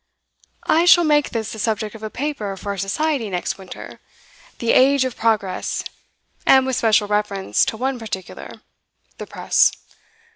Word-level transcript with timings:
'I 0.65 0.85
shall 0.85 1.03
make 1.03 1.29
this 1.29 1.53
the 1.53 1.59
subject 1.59 1.93
of 1.93 2.01
a 2.01 2.09
paper 2.09 2.57
for 2.57 2.71
our 2.71 2.77
Society 2.79 3.29
next 3.29 3.59
winter 3.59 3.99
the 4.57 4.71
Age 4.71 5.05
of 5.05 5.15
Progress. 5.15 5.83
And 6.43 6.65
with 6.65 6.75
special 6.75 7.07
reference 7.07 7.63
to 7.65 7.77
one 7.77 7.99
particular 7.99 8.63
the 9.19 9.27
Press. 9.27 9.71